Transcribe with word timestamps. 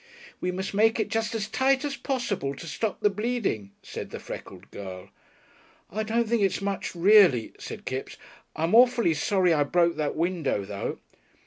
"We 0.39 0.51
must 0.51 0.73
make 0.73 0.99
it 0.99 1.09
just 1.09 1.35
as 1.35 1.47
tight 1.47 1.85
as 1.85 1.95
possible, 1.95 2.55
to 2.55 2.65
stop 2.65 3.01
the 3.01 3.09
bleeding," 3.11 3.69
said 3.83 4.09
the 4.09 4.17
freckled 4.19 4.71
girl. 4.71 5.09
"I 5.91 6.01
don't 6.01 6.27
think 6.27 6.41
it's 6.41 6.59
much 6.59 6.95
reely," 6.95 7.53
said 7.59 7.85
Kipps. 7.85 8.17
"I'm 8.55 8.73
awful 8.73 9.13
sorry 9.13 9.53
I 9.53 9.61
broke 9.63 9.97
that 9.97 10.15
window, 10.15 10.65
though." 10.65 10.97